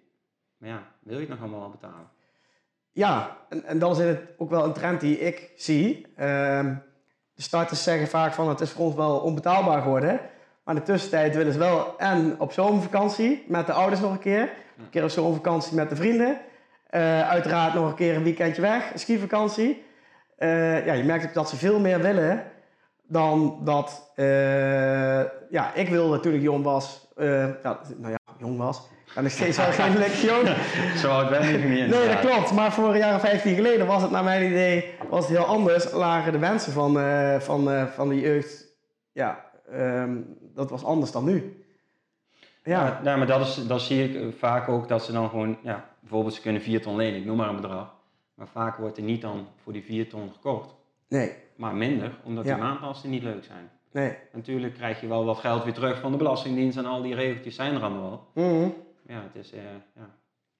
Maar 0.57 0.69
ja, 0.69 0.83
wil 0.99 1.13
je 1.15 1.19
het 1.19 1.29
nog 1.29 1.39
allemaal 1.39 1.59
wel 1.59 1.69
betalen? 1.69 2.07
Ja, 2.93 3.37
en, 3.49 3.63
en 3.65 3.79
dan 3.79 3.91
is 3.91 3.97
het 3.97 4.19
ook 4.37 4.49
wel 4.49 4.63
een 4.63 4.73
trend 4.73 4.99
die 4.99 5.19
ik 5.19 5.51
zie. 5.55 6.07
Ehm, 6.15 6.75
de 7.33 7.41
starters 7.41 7.83
zeggen 7.83 8.07
vaak 8.07 8.33
van 8.33 8.49
het 8.49 8.59
is 8.59 8.71
voor 8.71 8.85
ons 8.85 8.95
wel 8.95 9.19
onbetaalbaar 9.19 9.81
geworden. 9.81 10.19
Maar 10.63 10.75
in 10.75 10.81
de 10.81 10.91
tussentijd 10.91 11.35
willen 11.35 11.53
ze 11.53 11.59
wel 11.59 11.97
en 11.97 12.39
op 12.39 12.51
zomervakantie 12.51 13.45
met 13.47 13.65
de 13.65 13.73
ouders 13.73 14.01
nog 14.01 14.11
een 14.11 14.19
keer. 14.19 14.53
Een 14.77 14.89
keer 14.89 15.03
op 15.03 15.09
zomervakantie 15.09 15.75
met 15.75 15.89
de 15.89 15.95
vrienden. 15.95 16.37
Eh, 16.89 17.29
uiteraard 17.29 17.73
nog 17.73 17.89
een 17.89 17.95
keer 17.95 18.15
een 18.15 18.23
weekendje 18.23 18.61
weg, 18.61 18.93
een 18.93 18.99
skivakantie. 18.99 19.83
Eh, 20.37 20.85
ja, 20.85 20.93
je 20.93 21.03
merkt 21.03 21.25
ook 21.25 21.33
dat 21.33 21.49
ze 21.49 21.55
veel 21.55 21.79
meer 21.79 22.01
willen 22.01 22.43
dan 23.07 23.59
dat... 23.63 24.11
eh, 24.15 25.23
ja, 25.49 25.73
ik 25.73 25.89
wilde 25.89 26.19
toen 26.19 26.33
ik 26.33 26.41
jong 26.41 26.63
was... 26.63 27.07
ja, 27.17 27.79
nou 27.97 28.09
ja, 28.09 28.33
jong 28.37 28.57
was. 28.57 28.87
Ik 29.13 29.19
ben 29.19 29.23
nog 29.23 29.31
steeds 29.33 29.57
wel 29.57 29.71
geen 29.71 29.91
jong. 30.29 30.55
Zo 30.97 31.11
oud 31.11 31.29
ben 31.29 31.41
ik 31.55 31.63
niet 31.69 31.87
Nee, 31.87 32.07
dat 32.07 32.19
klopt. 32.19 32.51
Maar 32.51 32.73
voor 32.73 32.89
een 32.89 32.97
jaar 32.97 33.15
of 33.15 33.21
15 33.21 33.55
geleden 33.55 33.87
was 33.87 34.01
het 34.01 34.11
naar 34.11 34.23
mijn 34.23 34.45
idee 34.51 34.91
was 35.09 35.27
het 35.27 35.37
heel 35.37 35.45
anders. 35.45 35.91
Lagen 35.91 36.31
de 36.31 36.37
wensen 36.39 36.71
van, 36.73 36.99
eh, 36.99 37.39
van, 37.39 37.71
eh, 37.71 37.85
van 37.85 38.09
de 38.09 38.19
jeugd, 38.19 38.67
ja, 39.11 39.45
ehm, 39.71 40.17
dat 40.55 40.69
was 40.69 40.83
anders 40.83 41.11
dan 41.11 41.25
nu. 41.25 41.63
Ja, 42.63 42.85
Ja, 42.85 42.99
nou, 43.03 43.17
maar 43.17 43.27
dat, 43.27 43.41
is, 43.47 43.67
dat 43.67 43.81
zie 43.81 44.03
ik 44.09 44.15
eh, 44.15 44.27
vaak 44.37 44.69
ook, 44.69 44.87
dat 44.87 45.03
ze 45.03 45.11
dan 45.11 45.29
gewoon, 45.29 45.57
ja, 45.63 45.85
bijvoorbeeld 45.99 46.33
ze 46.33 46.41
kunnen 46.41 46.61
4 46.61 46.81
ton 46.81 46.95
lenen, 46.95 47.19
ik 47.19 47.25
noem 47.25 47.37
maar 47.37 47.49
een 47.49 47.55
bedrag. 47.61 47.93
Maar 48.35 48.47
vaak 48.47 48.77
wordt 48.77 48.97
er 48.97 49.03
niet 49.03 49.21
dan 49.21 49.47
voor 49.63 49.73
die 49.73 49.83
4 49.83 50.09
ton 50.09 50.29
gekocht. 50.33 50.75
nee, 51.09 51.31
Maar 51.55 51.75
minder, 51.75 52.11
omdat 52.23 52.45
Ja. 52.45 52.53
die 52.53 52.63
maandlasten 52.63 53.09
niet 53.09 53.23
leuk 53.23 53.43
zijn. 53.43 53.69
nee. 53.91 54.17
Natuurlijk 54.33 54.73
krijg 54.73 55.01
je 55.01 55.07
wel 55.07 55.25
wat 55.25 55.37
geld 55.37 55.63
weer 55.63 55.73
terug 55.73 55.99
van 55.99 56.11
de 56.11 56.17
Belastingdienst 56.17 56.77
en 56.77 56.85
al 56.85 57.01
die 57.01 57.15
regeltjes 57.15 57.55
zijn 57.55 57.75
er 57.75 57.81
allemaal 57.81 58.09
wel. 58.33 58.45
Mhm. 58.45 58.69
Ja, 59.07 59.21
het 59.21 59.35
is 59.35 59.51
eh, 59.51 59.61
ja. 59.95 60.09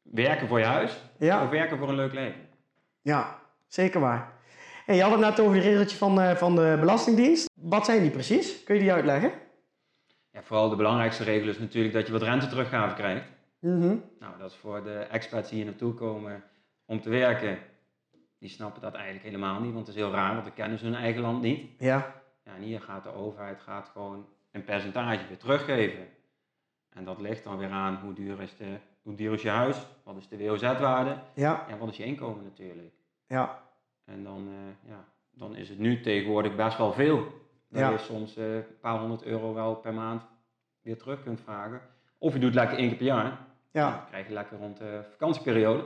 werken 0.02 0.48
voor 0.48 0.60
je 0.60 0.66
huis 0.66 1.02
Ja, 1.18 1.44
of 1.44 1.50
werken 1.50 1.78
voor 1.78 1.90
een 1.90 1.96
leuk 1.96 2.14
leven. 2.14 2.42
ja, 3.02 3.40
zeker 3.68 4.00
waar. 4.00 4.32
En 4.86 4.96
je 4.96 5.02
had 5.02 5.12
het 5.12 5.20
net 5.20 5.40
over 5.40 5.54
de 5.54 5.60
regeltje 5.62 5.98
van, 5.98 6.22
eh, 6.22 6.36
van 6.36 6.56
de 6.56 6.78
Belastingdienst. 6.80 7.50
Wat 7.54 7.86
zijn 7.86 8.02
die 8.02 8.12
precies? 8.12 8.64
Kun 8.64 8.76
je 8.76 8.82
die 8.82 8.94
uitleggen? 8.94 9.32
Ja, 10.32 10.44
vooral 10.44 10.70
de 10.70 10.76
belangrijkste 10.76 11.24
regel 11.24 11.50
is 11.50 11.60
natuurlijk 11.60 11.94
dat 11.94 12.06
je 12.06 12.12
wat 12.12 12.22
rente 12.22 12.48
teruggave 12.48 12.96
krijgt. 12.96 13.26
Mhm. 13.60 13.96
Nou, 14.20 14.38
dat 14.40 14.52
is 14.52 14.58
voor 14.58 14.84
de 14.84 14.94
expats 15.00 15.50
die 15.50 15.58
hier 15.58 15.66
naartoe 15.66 15.94
komen 15.94 16.44
om 16.86 17.02
te 17.02 17.10
werken. 17.10 17.58
Die 18.40 18.50
snappen 18.50 18.82
dat 18.82 18.94
eigenlijk 18.94 19.26
helemaal 19.26 19.60
niet, 19.62 19.74
want 19.74 19.88
het 19.88 19.96
is 19.96 20.02
heel 20.02 20.12
raar, 20.12 20.32
want 20.34 20.44
dan 20.46 20.54
kennen 20.54 20.78
ze 20.78 20.86
hun 20.86 20.96
eigen 20.96 21.22
land 21.22 21.42
niet. 21.42 21.70
Ja, 21.80 22.14
Ja, 22.46 22.56
en 22.56 22.62
hier 22.62 22.82
gaat 22.82 23.04
de 23.04 23.14
overheid 23.14 23.60
gaat 23.62 23.90
gewoon 23.94 24.26
een 24.52 24.64
percentage 24.64 25.28
weer 25.28 25.38
teruggeven. 25.38 26.08
En 26.96 27.04
dat 27.06 27.20
ligt 27.20 27.44
dan 27.44 27.58
weer 27.58 27.70
aan 27.70 27.96
hoe 28.04 28.14
duur 28.14 28.42
is, 28.42 28.56
de, 28.58 28.78
hoe 29.02 29.16
duur 29.16 29.34
is 29.34 29.42
je 29.42 29.50
huis, 29.50 29.78
wat 30.04 30.18
is 30.18 30.28
de 30.28 30.38
WOZ-waarde 30.38 31.18
ja, 31.34 31.66
en 31.70 31.78
wat 31.78 31.90
is 31.90 31.98
je 31.98 32.04
inkomen 32.04 32.44
natuurlijk. 32.44 32.94
ja, 33.28 33.62
En 34.06 34.24
dan, 34.24 34.48
eh, 34.48 34.90
ja, 34.92 35.04
dan 35.32 35.56
is 35.56 35.70
het 35.70 35.80
nu 35.80 36.02
tegenwoordig 36.02 36.56
best 36.56 36.78
wel 36.78 36.94
veel. 36.94 37.18
Dat 37.70 37.82
Ja. 37.82 37.90
je 37.90 37.98
soms 37.98 38.36
eh, 38.38 38.56
een 38.56 38.80
paar 38.82 39.00
honderd 39.00 39.24
euro 39.24 39.54
wel 39.54 39.76
per 39.76 39.94
maand 39.94 40.22
weer 40.82 40.98
terug 40.98 41.24
kunt 41.24 41.42
vragen. 41.42 41.82
Of 42.18 42.34
je 42.34 42.40
doet 42.40 42.54
lekker 42.54 42.78
één 42.78 42.88
keer 42.88 42.98
per 42.98 43.06
jaar. 43.06 43.38
ja. 43.72 43.90
Dan 43.92 44.06
krijg 44.08 44.28
je 44.28 44.34
lekker 44.34 44.58
rond 44.58 44.78
de 44.78 45.04
vakantieperiode. 45.12 45.84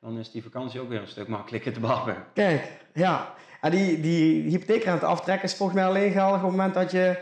Dan 0.00 0.18
is 0.18 0.30
die 0.30 0.42
vakantie 0.42 0.80
ook 0.80 0.88
weer 0.88 1.00
een 1.00 1.06
stuk 1.08 1.28
makkelijker 1.28 1.72
te 1.72 1.80
behappen. 1.80 2.16
Kijk, 2.34 2.86
ja. 2.94 3.34
En 3.60 3.70
die, 3.70 4.00
die 4.00 4.42
hypotheekrente 4.50 5.06
aftrekken 5.06 5.44
is 5.44 5.56
volgens 5.56 5.78
mij 5.78 5.86
alleen 5.88 6.12
geldig 6.12 6.36
op 6.36 6.42
het 6.42 6.50
moment 6.50 6.74
dat 6.74 6.90
je 6.90 7.20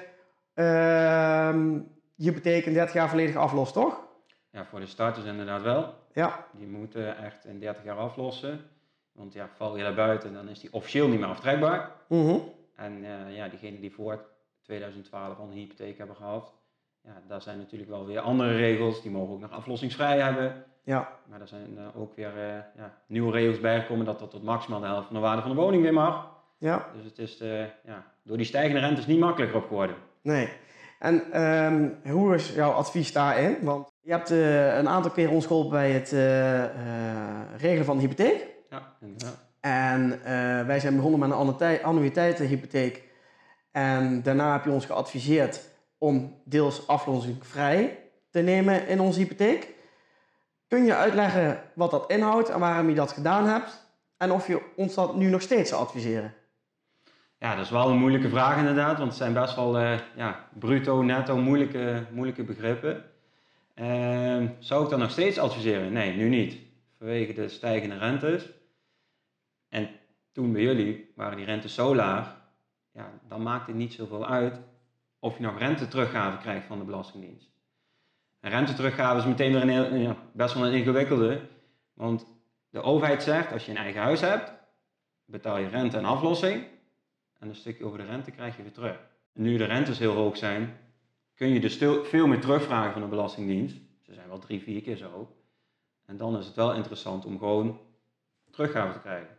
ehm 0.54 1.70
je 1.75 1.82
hypotheek 2.16 2.64
in 2.66 2.73
30 2.73 2.95
jaar 2.95 3.09
volledig 3.09 3.37
aflost, 3.37 3.73
toch? 3.73 4.00
Ja, 4.50 4.64
voor 4.64 4.81
de 4.81 4.87
starters 4.87 5.26
inderdaad 5.26 5.62
wel. 5.62 5.95
Ja, 6.12 6.47
Die 6.52 6.66
moeten 6.66 7.16
echt 7.16 7.45
in 7.45 7.59
30 7.61 7.85
jaar 7.85 7.97
aflossen. 7.97 8.61
Want 9.12 9.33
ja, 9.33 9.49
val 9.57 9.76
je 9.76 9.83
daar 9.83 9.95
buiten, 9.95 10.33
dan 10.35 10.49
is 10.49 10.61
die 10.61 10.73
officieel 10.73 11.09
niet 11.09 11.21
meer 11.21 11.28
aftrekbaar. 11.28 11.90
mhm. 12.09 12.37
En 12.76 13.04
eh, 13.04 13.37
ja, 13.37 13.49
diegenen 13.49 13.81
die 13.81 13.92
voor 13.92 14.25
2012 14.62 15.38
al 15.38 15.45
een 15.45 15.50
hypotheek 15.57 15.99
hebben 15.99 16.16
gehad, 16.16 16.52
ja, 17.02 17.23
daar 17.28 17.42
zijn 17.42 17.59
natuurlijk 17.59 17.90
wel 17.90 18.07
weer 18.07 18.21
andere 18.21 18.57
regels. 18.57 19.02
Die 19.02 19.11
mogen 19.11 19.35
ook 19.35 19.40
nog 19.40 19.50
aflossingsvrij 19.50 20.19
hebben. 20.21 20.64
ja, 20.85 21.09
Maar 21.28 21.40
er 21.40 21.49
zijn 21.49 21.78
eh, 21.78 22.00
ook 22.00 22.16
weer 22.16 22.37
eh, 22.37 22.59
ja, 22.76 22.99
nieuwe 23.07 23.33
regels 23.33 23.61
bijgekomen 23.61 24.04
dat 24.07 24.19
dat 24.19 24.31
tot 24.31 24.42
maximaal 24.42 24.81
de 24.81 24.87
helft 24.87 25.07
van 25.07 25.14
de 25.16 25.21
waarde 25.23 25.42
van 25.42 25.50
de 25.50 25.57
woning 25.57 25.83
weer 25.83 25.92
mag. 25.92 26.31
Ja, 26.59 26.87
Dus 26.97 27.04
het 27.04 27.19
is 27.19 27.38
ja, 27.85 28.04
door 28.23 28.37
die 28.37 28.47
stijgende 28.47 28.81
rentes 28.81 29.07
niet 29.07 29.19
makkelijker 29.21 29.57
op 29.59 29.66
geworden. 29.66 29.97
nee. 30.23 30.49
En 31.02 31.32
ehm, 31.32 31.88
hoe 32.12 32.35
is 32.35 32.52
jouw 32.54 32.71
advies 32.71 33.12
daarin? 33.12 33.56
Want 33.62 33.92
je 34.00 34.11
hebt 34.11 34.30
eh, 34.30 34.76
een 34.76 34.88
aantal 34.88 35.11
keer 35.11 35.30
ons 35.30 35.47
geholpen 35.47 35.71
bij 35.71 35.90
het 35.90 36.12
eh, 36.12 36.64
eh, 36.64 36.71
regelen 37.56 37.85
van 37.85 37.97
de 37.97 38.02
hypotheek. 38.02 38.47
Ja, 38.71 38.97
inderdaad. 39.00 39.37
En 39.61 40.21
wij 40.66 40.80
zijn 40.80 40.97
begonnen 40.97 41.21
met 41.21 41.61
een 41.61 41.82
annuïteitenhypotheek. 41.82 43.02
En 43.71 44.23
daarna 44.23 44.52
heb 44.52 44.64
je 44.64 44.71
ons 44.71 44.87
geadviseerd 44.87 45.61
om 45.99 46.40
deels 46.44 46.87
aflossingsvrij 46.87 47.99
te 48.30 48.40
nemen 48.40 48.87
in 48.87 49.00
onze 49.00 49.18
hypotheek. 49.18 49.75
Kun 50.68 50.85
je 50.85 50.94
uitleggen 50.94 51.62
wat 51.75 51.90
dat 51.90 52.11
inhoudt 52.11 52.49
en 52.49 52.61
waarom 52.61 52.88
je 52.88 52.94
dat 52.94 53.12
gedaan 53.12 53.47
hebt? 53.47 53.87
En 54.16 54.32
of 54.32 54.47
je 54.47 54.61
ons 54.76 54.94
dat 54.94 55.16
nu 55.16 55.28
nog 55.28 55.42
steeds 55.42 55.71
zou 55.71 55.82
adviseren? 55.82 56.35
Ja, 57.42 57.54
dat 57.54 57.64
is 57.64 57.70
wel 57.70 57.90
een 57.90 57.99
moeilijke 57.99 58.28
vraag 58.28 58.58
inderdaad, 58.58 58.96
want 58.96 59.08
het 59.08 59.18
zijn 59.18 59.32
best 59.32 59.54
wel 59.54 59.78
eh, 59.78 59.99
ja, 60.16 60.49
bruto, 60.58 61.02
netto, 61.02 61.37
moeilijke, 61.37 62.06
moeilijke 62.11 62.44
begrippen. 62.44 63.04
Ehm, 63.75 64.49
zou 64.58 64.84
ik 64.84 64.90
dat 64.90 64.99
nog 64.99 65.11
steeds 65.11 65.38
adviseren? 65.38 65.92
Nee, 65.92 66.16
nu 66.16 66.28
niet. 66.28 66.58
Vanwege 66.99 67.32
de 67.32 67.49
stijgende 67.49 67.99
rentes. 67.99 68.50
En 69.68 69.90
toen 70.32 70.52
bij 70.52 70.62
jullie 70.62 71.12
waren 71.16 71.37
die 71.37 71.46
rentes 71.46 71.75
zo 71.75 71.94
laag, 71.94 72.37
ja, 72.92 73.11
dan 73.28 73.42
maakt 73.42 73.66
het 73.66 73.76
niet 73.76 73.92
zoveel 73.92 74.26
uit 74.26 74.61
of 75.18 75.37
je 75.37 75.42
nog 75.42 75.58
renteteruggave 75.58 76.38
krijgt 76.38 76.66
van 76.66 76.78
de 76.78 76.84
Belastingdienst. 76.84 77.50
En 78.40 78.50
renteteruggave 78.50 79.18
is 79.18 79.26
meteen 79.26 79.52
weer 79.52 79.62
een 79.62 79.68
heel, 79.68 79.94
ja, 79.94 80.16
best 80.32 80.54
wel 80.54 80.66
een 80.66 80.72
ingewikkelde, 80.72 81.40
want 81.92 82.26
de 82.70 82.82
overheid 82.82 83.22
zegt 83.22 83.52
als 83.52 83.64
je 83.64 83.70
een 83.70 83.76
eigen 83.76 84.00
huis 84.00 84.20
hebt, 84.20 84.52
betaal 85.25 85.58
je 85.58 85.68
rente 85.68 85.96
en 85.96 86.04
aflossing 86.04 86.70
en 87.42 87.49
een 87.49 87.54
stukje 87.54 87.84
over 87.84 87.99
de 87.99 88.04
rente 88.04 88.30
krijg 88.30 88.56
je 88.56 88.62
weer 88.62 88.72
terug. 88.72 88.99
Nu 89.32 89.56
de 89.56 89.64
rentes 89.64 89.99
heel 89.99 90.14
hoog 90.14 90.37
zijn, 90.37 90.76
kun 91.34 91.49
je 91.49 91.61
dus 91.61 91.76
veel 92.02 92.26
meer 92.26 92.40
terugvragen 92.40 92.92
van 92.92 93.00
de 93.00 93.08
Belastingdienst. 93.08 93.76
Ze 94.00 94.14
zijn 94.14 94.28
wel 94.28 94.38
drie, 94.38 94.62
vier 94.62 94.82
keer 94.82 94.96
zo. 94.96 95.37
En 96.06 96.16
dan 96.16 96.38
is 96.38 96.46
het 96.46 96.54
wel 96.54 96.75
interessant 96.75 97.25
om 97.25 97.38
gewoon 97.38 97.80
teruggave 98.50 98.92
te 98.92 98.99
krijgen. 98.99 99.38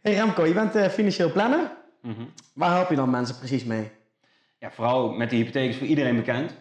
Hey 0.00 0.14
Remco, 0.14 0.44
je 0.44 0.54
bent 0.54 0.74
eh, 0.74 0.88
financieel 0.88 1.32
planner. 1.32 1.70
Waar 2.54 2.74
help 2.74 2.88
je 2.88 2.96
dan 2.96 3.10
mensen 3.10 3.38
precies 3.38 3.64
mee? 3.64 3.90
Ja, 4.58 4.70
vooral 4.70 5.10
met 5.10 5.30
de 5.30 5.36
hypotheek 5.36 5.68
is 5.68 5.76
voor 5.76 5.86
iedereen 5.86 6.16
bekend. 6.16 6.54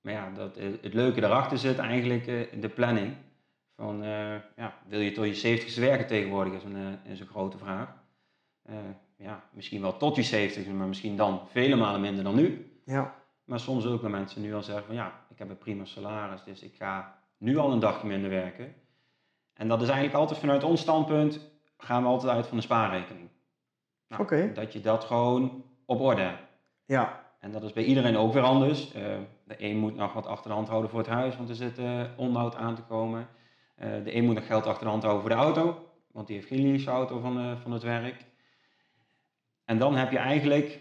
Maar 0.00 0.12
ja, 0.12 0.30
dat, 0.30 0.56
eh, 0.56 0.66
het 0.82 0.94
leuke 0.94 1.20
daarachter 1.20 1.58
zit 1.58 1.78
eigenlijk 1.78 2.26
eh, 2.26 2.60
de 2.60 2.68
planning. 2.68 3.14
Van, 3.76 4.02
ja, 4.56 4.78
wil 4.88 5.00
je 5.00 5.12
tot 5.12 5.40
je 5.40 5.58
70ste 5.58 5.80
werken 5.80 6.06
tegenwoordig 6.06 6.52
is 6.52 6.64
een, 6.64 6.98
is 7.04 7.20
een 7.20 7.26
grote 7.26 7.58
vraag. 7.58 8.03
Eh, 8.64 8.74
ja, 9.16 9.44
misschien 9.52 9.80
wel 9.80 9.96
tot 9.96 10.16
je 10.16 10.22
70 10.22 10.66
maar 10.66 10.86
misschien 10.86 11.16
dan 11.16 11.40
vele 11.46 11.76
malen 11.76 12.00
minder 12.00 12.24
dan 12.24 12.34
nu. 12.34 12.78
Ja, 12.84 13.14
Maar 13.44 13.60
soms 13.60 13.86
ook 13.86 14.02
dat 14.02 14.10
mensen 14.10 14.42
nu 14.42 14.54
al 14.54 14.62
zeggen 14.62 14.84
van 14.86 14.94
ja, 14.94 15.12
ik 15.30 15.38
heb 15.38 15.50
een 15.50 15.58
prima 15.58 15.84
salaris, 15.84 16.44
dus 16.44 16.62
ik 16.62 16.74
ga 16.74 17.18
nu 17.38 17.56
al 17.56 17.72
een 17.72 17.78
dagje 17.78 18.06
minder 18.06 18.30
werken. 18.30 18.74
En 19.54 19.68
dat 19.68 19.82
is 19.82 19.88
eigenlijk 19.88 20.18
altijd 20.18 20.38
vanuit 20.38 20.64
ons 20.64 20.80
standpunt, 20.80 21.40
gaan 21.76 22.02
we 22.02 22.08
altijd 22.08 22.32
uit 22.32 22.46
van 22.46 22.56
een 22.56 22.62
spaarrekening. 22.62 23.28
Nou. 24.08 24.22
Dat 24.54 24.72
je 24.72 24.80
dat 24.80 25.04
gewoon 25.04 25.64
op 25.86 26.00
orde 26.00 26.20
hebt. 26.20 26.42
ja, 26.84 27.22
En 27.40 27.52
dat 27.52 27.62
is 27.62 27.72
bij 27.72 27.84
iedereen 27.84 28.16
ook 28.16 28.32
weer 28.32 28.42
anders. 28.42 28.92
Eh, 28.92 29.02
de 29.44 29.54
een 29.58 29.76
moet 29.76 29.96
nog 29.96 30.12
wat 30.12 30.26
achter 30.26 30.48
de 30.50 30.56
hand 30.56 30.68
houden 30.68 30.90
voor 30.90 30.98
het 30.98 31.08
huis, 31.08 31.36
want 31.36 31.48
er 31.48 31.54
zit 31.54 31.78
eh, 31.78 32.02
onderhoud 32.16 32.54
aan 32.54 32.74
te 32.74 32.82
komen. 32.82 33.28
De 33.76 34.16
een 34.16 34.24
moet 34.24 34.34
nog 34.34 34.46
geld 34.46 34.66
achter 34.66 34.84
de 34.84 34.90
hand 34.90 35.02
houden 35.02 35.22
voor 35.22 35.36
de 35.36 35.42
auto, 35.42 35.88
want 36.12 36.26
die 36.26 36.36
heeft 36.36 36.48
geen 36.48 36.70
leaseauto 36.70 37.18
van, 37.20 37.58
van 37.62 37.72
het 37.72 37.82
werk. 37.82 38.24
En 39.64 39.78
dan 39.78 39.96
heb 39.96 40.10
je 40.10 40.18
eigenlijk 40.18 40.80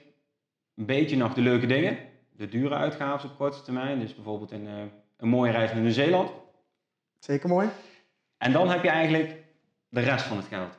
een 0.76 0.86
beetje 0.86 1.18
nog 1.18 1.34
de 1.34 1.42
leuke 1.42 1.66
dingen. 1.66 1.98
De 2.32 2.48
dure 2.48 2.76
uitgaven 2.76 3.30
op 3.30 3.38
korte 3.38 3.62
termijn. 3.62 4.00
Dus 4.00 4.16
bijvoorbeeld 4.16 4.52
een, 4.52 4.68
eh, 4.68 4.84
een 5.18 5.28
mooie 5.28 5.52
reis 5.52 5.72
naar 5.72 5.82
Nieuw-Zeeland. 5.82 6.32
zeker 7.20 7.50
mooi. 7.50 7.70
En 8.38 8.52
dan 8.52 8.70
heb 8.70 8.84
je 8.84 8.90
eigenlijk 8.90 9.44
de 9.90 10.00
rest 10.00 10.26
van 10.26 10.38
het 10.38 10.46
geld. 10.46 10.78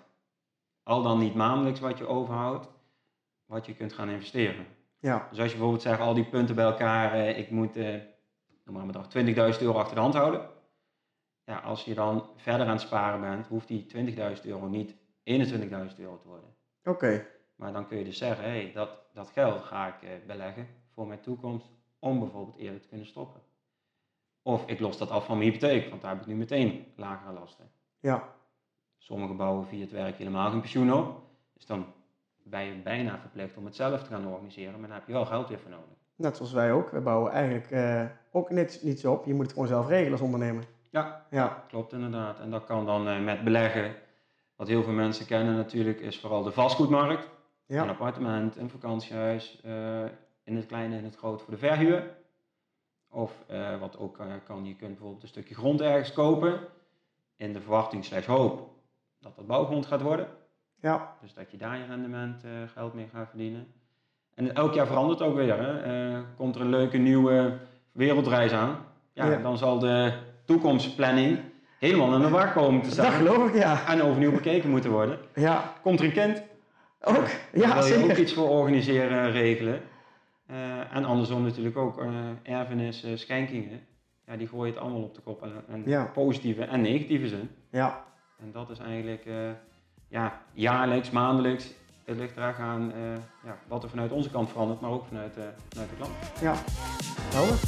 Al 0.82 1.02
dan 1.02 1.18
niet 1.18 1.34
maandelijks 1.34 1.80
wat 1.80 1.99
je 1.99 2.06
overhoudt, 2.06 2.68
wat 3.46 3.66
je 3.66 3.75
kunt 3.75 3.92
gaan 3.92 4.08
investeren. 4.08 4.66
Ja, 4.99 5.26
Dus 5.30 5.38
als 5.38 5.46
je 5.46 5.52
bijvoorbeeld 5.54 5.82
zegt, 5.82 6.00
al 6.00 6.14
die 6.14 6.25
punten 6.28 6.54
bij 6.54 6.64
elkaar, 6.64 7.12
eh, 7.12 7.38
ik 7.38 7.50
moet, 7.50 7.76
eh, 7.76 7.84
noem 7.84 8.75
maar 8.75 8.80
een 8.80 8.87
bedrag, 8.87 9.08
20.000 9.08 9.64
euro 9.64 9.78
achter 9.78 9.94
de 9.94 10.00
hand 10.00 10.14
houden. 10.14 10.49
Ja, 11.44 11.58
als 11.58 11.84
je 11.84 11.94
dan 11.94 12.28
verder 12.37 12.66
aan 12.66 12.73
het 12.73 12.80
sparen 12.80 13.20
bent, 13.20 13.46
hoeft 13.46 13.68
die 13.68 13.87
20.000 13.87 14.46
euro 14.46 14.66
niet 14.66 14.94
21.000 15.23 16.00
euro 16.00 16.18
te 16.18 16.28
worden. 16.28 16.54
oké. 16.84 17.26
Maar 17.56 17.73
dan 17.73 17.87
kun 17.87 17.99
je 17.99 18.04
dus 18.04 18.18
zeggen, 18.18 18.44
hey, 18.44 18.70
dat, 18.75 18.90
dat 19.12 19.30
geld 19.30 19.62
ga 19.62 19.87
ik 19.87 20.02
eh, 20.02 20.11
beleggen 20.26 20.68
voor 20.90 21.06
mijn 21.06 21.20
toekomst, 21.20 21.66
om 21.99 22.18
bijvoorbeeld 22.18 22.56
eerder 22.58 22.80
te 22.80 22.88
kunnen 22.88 23.06
stoppen. 23.06 23.40
Of 24.42 24.66
ik 24.66 24.80
los 24.80 24.99
dat 24.99 25.11
af 25.11 25.25
van 25.25 25.38
mijn 25.38 25.50
hypotheek, 25.50 25.88
want 25.88 26.02
daar 26.02 26.11
heb 26.11 26.20
ik 26.20 26.26
nu 26.26 26.34
meteen 26.34 26.87
lagere 26.96 27.32
lasten. 27.32 27.70
Ja, 28.00 28.23
Sommige 28.99 29.34
bouwen 29.34 29.66
via 29.66 29.80
het 29.80 29.90
werk 29.90 30.16
helemaal 30.16 30.50
geen 30.50 30.61
pensioen 30.61 30.92
op. 30.92 31.20
Dus 31.54 31.66
dan 31.66 31.87
ben 32.42 32.64
je 32.64 32.73
bijna 32.73 33.18
verplicht 33.18 33.56
om 33.56 33.64
het 33.64 33.76
zelf 33.76 34.02
te 34.02 34.11
gaan 34.11 34.26
organiseren, 34.26 34.80
maar 34.80 34.88
daar 34.88 34.99
heb 34.99 35.06
je 35.06 35.12
wel 35.12 35.26
geld 35.26 35.49
weer 35.49 35.58
voor 35.58 35.70
nodig. 35.70 35.87
net 36.16 36.37
zoals 36.37 36.52
wij 36.52 36.73
ook. 36.73 36.90
We 36.90 37.00
bouwen 37.00 37.32
eigenlijk 37.32 37.70
eh, 37.70 38.04
ook 38.32 38.50
niets, 38.50 38.82
niets 38.82 39.04
op. 39.04 39.25
Je 39.25 39.34
moet 39.34 39.44
het 39.44 39.52
gewoon 39.52 39.68
zelf 39.68 39.88
regelen 39.88 40.12
als 40.12 40.20
ondernemer. 40.20 40.64
Ja, 40.90 41.26
Ja, 41.30 41.64
klopt 41.68 41.92
inderdaad. 41.92 42.40
En 42.40 42.50
dat 42.50 42.64
kan 42.64 42.87
dan 42.87 43.08
eh, 43.08 43.20
met 43.25 43.44
beleggen. 43.44 43.94
Wat 44.56 44.68
heel 44.68 44.82
veel 44.82 44.92
mensen 44.92 45.26
kennen 45.26 45.56
natuurlijk 45.56 46.00
is 46.00 46.20
vooral 46.20 46.42
de 46.42 46.52
vastgoedmarkt. 46.52 47.28
Een 47.66 47.76
ja, 47.76 47.87
appartement, 47.87 48.56
een 48.56 48.71
vakantiehuis, 48.71 49.61
eh, 49.64 50.04
in 50.44 50.56
het 50.56 50.66
kleine 50.66 50.92
en 50.92 50.99
in 50.99 51.04
het 51.04 51.16
grote 51.16 51.44
voor 51.44 51.52
de 51.52 51.59
verhuur. 51.59 52.11
Of 53.11 53.33
eh, 53.47 53.78
wat 53.80 53.99
ook 53.99 54.18
eh, 54.18 54.26
kan, 54.47 54.64
je 54.66 54.76
kunt 54.76 54.90
bijvoorbeeld 54.90 55.23
een 55.23 55.28
stukje 55.28 55.54
grond 55.54 55.80
ergens 55.80 56.12
kopen. 56.12 56.61
In 57.37 57.52
de 57.52 57.61
verwachting 57.61 58.04
slash 58.04 58.26
hoop 58.26 58.71
dat 59.21 59.37
dat 59.37 59.47
bouwgrond 59.47 59.87
gaat 59.87 60.02
worden. 60.02 60.26
ja, 60.80 61.16
Dus 61.21 61.35
dat 61.35 61.50
je 61.50 61.56
daar 61.56 61.78
je 61.78 61.85
rendement 61.85 62.42
geld 62.75 62.94
mee 62.94 63.09
gaat 63.12 63.28
verdienen. 63.28 63.66
En 64.35 64.54
elk 64.54 64.75
jaar 64.75 64.87
verandert 64.87 65.23
ook 65.23 65.35
weer. 65.35 65.59
Hè? 65.59 66.23
Komt 66.37 66.54
er 66.54 66.61
een 66.61 66.68
leuke 66.71 66.97
nieuwe 66.99 67.59
wereldreis 67.92 68.52
aan. 68.52 68.76
Ja, 69.12 69.30
Ja. 69.30 69.37
dan 69.37 69.59
zal 69.59 69.78
de 69.78 70.12
toekomstplanning 70.44 71.38
helemaal 71.78 72.14
in 72.14 72.21
de 72.21 72.28
war 72.28 72.52
komen 72.52 72.80
te 72.80 72.87
dat 72.88 72.94
staan. 72.99 73.12
geloof 73.12 73.49
ik, 73.49 73.54
ja. 73.54 73.87
En 73.87 74.02
overnieuw 74.02 74.33
bekeken 74.33 74.71
moeten 74.71 74.90
worden. 74.90 75.18
Ja, 75.35 75.73
Komt 75.83 75.99
er 76.00 76.04
een 76.06 76.12
kind? 76.12 76.42
Ook. 77.04 77.14
Daar 77.14 77.40
Ja, 77.52 77.75
wil 77.75 77.87
je 77.99 78.04
ook 78.11 78.16
iets 78.16 78.32
voor 78.32 78.49
organiseren, 78.49 79.30
regelen. 79.32 79.80
Eh, 80.46 80.94
en 80.96 81.04
andersom 81.04 81.42
natuurlijk 81.42 81.76
ook 81.76 82.00
eh 82.00 82.08
erfenis, 82.42 83.02
eh, 83.04 83.11
schenkingen. 83.16 83.80
Ja, 84.26 84.37
die 84.37 84.49
gooien 84.49 84.73
het 84.75 84.82
allemaal 84.82 85.02
op 85.02 85.14
de 85.14 85.20
kop. 85.20 85.42
En, 85.42 85.52
en 85.68 85.82
Ja. 85.87 86.04
positieve 86.04 86.64
en 86.64 86.80
negatieve 86.80 87.28
zin. 87.28 87.50
Ja, 87.70 88.04
En 88.40 88.50
dat 88.52 88.70
is 88.70 88.78
eigenlijk 88.78 89.25
ja, 90.08 90.40
jaarlijks, 90.52 91.11
maandelijks. 91.11 91.70
Het 92.04 92.16
ligt 92.16 92.37
eraan 92.37 92.54
aan 92.61 92.92
ja, 93.44 93.58
wat 93.68 93.82
er 93.82 93.88
vanuit 93.88 94.12
onze 94.12 94.30
kant 94.30 94.50
verandert, 94.50 94.80
maar 94.80 94.90
ook 94.90 95.04
vanuit, 95.06 95.32
vanuit 95.68 95.90
de 95.90 95.96
klant. 95.96 96.12
ja. 96.40 96.54
Helder. 97.34 97.58